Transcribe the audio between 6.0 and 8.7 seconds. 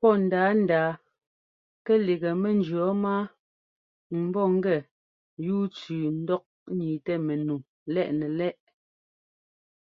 ńdɔk ńniitɛ mɛnu lɛꞌ nɛ lɛʼ.